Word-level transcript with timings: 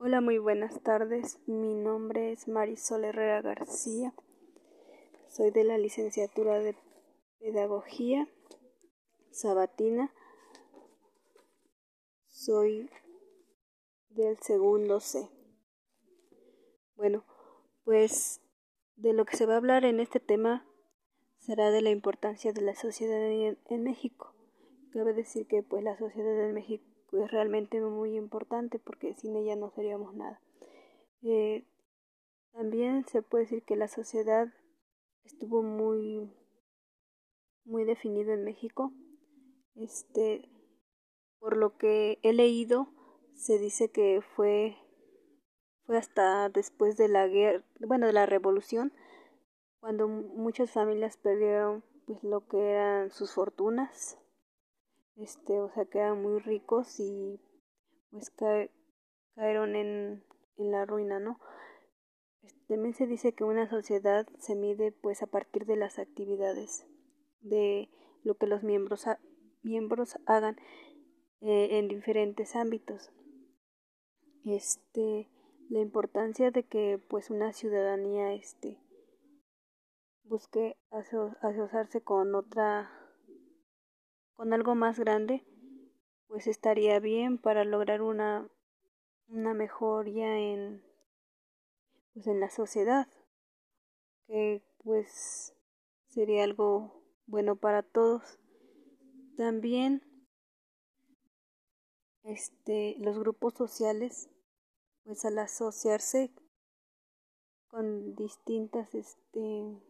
Hola, 0.00 0.20
muy 0.20 0.38
buenas 0.38 0.80
tardes. 0.84 1.40
Mi 1.48 1.74
nombre 1.74 2.30
es 2.30 2.46
Marisol 2.46 3.04
Herrera 3.04 3.42
García. 3.42 4.14
Soy 5.26 5.50
de 5.50 5.64
la 5.64 5.76
licenciatura 5.76 6.60
de 6.60 6.76
Pedagogía 7.40 8.28
Sabatina. 9.32 10.14
Soy 12.28 12.88
del 14.10 14.38
segundo 14.38 15.00
C. 15.00 15.28
Bueno, 16.94 17.24
pues 17.82 18.40
de 18.94 19.12
lo 19.12 19.24
que 19.24 19.36
se 19.36 19.46
va 19.46 19.54
a 19.54 19.56
hablar 19.56 19.84
en 19.84 19.98
este 19.98 20.20
tema 20.20 20.64
será 21.38 21.72
de 21.72 21.82
la 21.82 21.90
importancia 21.90 22.52
de 22.52 22.62
la 22.62 22.76
sociedad 22.76 23.20
en, 23.20 23.82
México. 23.82 24.37
Cabe 24.92 25.12
decir 25.12 25.46
que 25.46 25.62
pues 25.62 25.82
la 25.82 25.98
sociedad 25.98 26.40
en 26.40 26.54
México 26.54 26.84
es 27.12 27.30
realmente 27.30 27.80
muy 27.80 28.16
importante 28.16 28.78
porque 28.78 29.14
sin 29.14 29.36
ella 29.36 29.56
no 29.56 29.70
seríamos 29.70 30.14
nada. 30.14 30.40
Eh, 31.22 31.66
también 32.52 33.06
se 33.06 33.22
puede 33.22 33.44
decir 33.44 33.64
que 33.64 33.76
la 33.76 33.88
sociedad 33.88 34.48
estuvo 35.24 35.62
muy 35.62 36.32
muy 37.64 37.84
definido 37.84 38.32
en 38.32 38.44
México. 38.44 38.92
Este, 39.74 40.48
por 41.38 41.56
lo 41.56 41.76
que 41.76 42.18
he 42.22 42.32
leído, 42.32 42.88
se 43.34 43.58
dice 43.58 43.90
que 43.90 44.20
fue 44.34 44.76
fue 45.84 45.96
hasta 45.96 46.50
después 46.50 46.96
de 46.98 47.08
la 47.08 47.26
guerra, 47.28 47.64
bueno, 47.80 48.06
de 48.06 48.12
la 48.12 48.26
revolución, 48.26 48.92
cuando 49.80 50.06
muchas 50.06 50.70
familias 50.70 51.16
perdieron 51.16 51.82
pues 52.06 52.22
lo 52.24 52.46
que 52.46 52.58
eran 52.58 53.10
sus 53.10 53.32
fortunas 53.32 54.18
este, 55.18 55.60
o 55.60 55.70
sea, 55.70 55.84
quedan 55.86 56.22
muy 56.22 56.38
ricos 56.40 56.98
y 57.00 57.40
pues 58.10 58.30
cayeron 58.30 59.76
en, 59.76 60.24
en 60.56 60.70
la 60.70 60.84
ruina, 60.86 61.20
¿no? 61.20 61.38
También 62.68 62.94
se 62.94 63.06
dice 63.06 63.32
que 63.32 63.44
una 63.44 63.68
sociedad 63.68 64.26
se 64.38 64.54
mide 64.54 64.92
pues 64.92 65.22
a 65.22 65.26
partir 65.26 65.64
de 65.66 65.76
las 65.76 65.98
actividades, 65.98 66.86
de 67.40 67.88
lo 68.24 68.36
que 68.36 68.46
los 68.46 68.62
miembros, 68.62 69.06
miembros 69.62 70.18
hagan 70.26 70.56
eh, 71.40 71.78
en 71.78 71.88
diferentes 71.88 72.56
ámbitos. 72.56 73.10
Este, 74.44 75.30
la 75.68 75.80
importancia 75.80 76.50
de 76.50 76.62
que 76.64 77.02
pues 77.08 77.30
una 77.30 77.52
ciudadanía 77.52 78.32
este 78.34 78.78
busque 80.24 80.76
asociarse 80.90 82.02
con 82.02 82.34
otra 82.34 82.90
con 84.38 84.52
algo 84.52 84.76
más 84.76 85.00
grande, 85.00 85.44
pues 86.28 86.46
estaría 86.46 87.00
bien 87.00 87.38
para 87.38 87.64
lograr 87.64 88.02
una, 88.02 88.48
una 89.26 89.52
mejoría 89.52 90.38
en, 90.38 90.80
pues 92.14 92.28
en 92.28 92.38
la 92.38 92.48
sociedad, 92.48 93.08
que 94.28 94.62
pues 94.84 95.56
sería 96.06 96.44
algo 96.44 97.02
bueno 97.26 97.56
para 97.56 97.82
todos. 97.82 98.38
También 99.36 100.04
este 102.22 102.94
los 103.00 103.18
grupos 103.18 103.54
sociales 103.54 104.30
pues 105.02 105.24
al 105.24 105.36
asociarse 105.40 106.30
con 107.66 108.14
distintas 108.14 108.94
este 108.94 109.82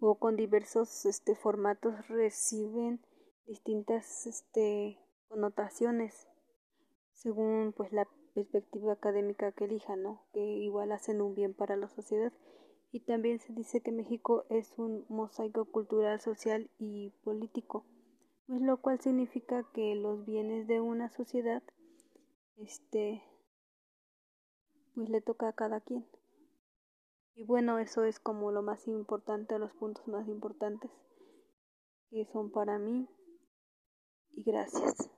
o 0.00 0.16
con 0.16 0.36
diversos 0.36 1.04
este, 1.06 1.34
formatos 1.34 2.08
reciben 2.08 3.00
distintas 3.46 4.26
este, 4.26 4.98
connotaciones 5.28 6.28
según 7.12 7.74
pues 7.76 7.92
la 7.92 8.08
perspectiva 8.34 8.94
académica 8.94 9.52
que 9.52 9.64
elijan, 9.64 10.02
¿no? 10.02 10.22
que 10.32 10.40
igual 10.40 10.92
hacen 10.92 11.20
un 11.20 11.34
bien 11.34 11.54
para 11.54 11.76
la 11.76 11.88
sociedad. 11.88 12.32
Y 12.92 13.00
también 13.00 13.38
se 13.38 13.52
dice 13.52 13.82
que 13.82 13.92
México 13.92 14.46
es 14.48 14.72
un 14.76 15.04
mosaico 15.08 15.64
cultural, 15.66 16.20
social 16.20 16.70
y 16.78 17.10
político, 17.22 17.84
pues 18.46 18.60
lo 18.62 18.78
cual 18.78 19.00
significa 19.00 19.64
que 19.72 19.94
los 19.94 20.24
bienes 20.24 20.66
de 20.66 20.80
una 20.80 21.08
sociedad 21.10 21.62
este 22.56 23.22
pues 24.94 25.08
le 25.08 25.20
toca 25.20 25.48
a 25.48 25.52
cada 25.52 25.80
quien. 25.80 26.04
Y 27.34 27.44
bueno, 27.44 27.78
eso 27.78 28.04
es 28.04 28.20
como 28.20 28.52
lo 28.52 28.62
más 28.62 28.86
importante, 28.88 29.58
los 29.58 29.72
puntos 29.72 30.06
más 30.08 30.28
importantes 30.28 30.90
que 32.10 32.26
son 32.32 32.50
para 32.50 32.78
mí. 32.78 33.08
Y 34.32 34.42
gracias. 34.44 35.10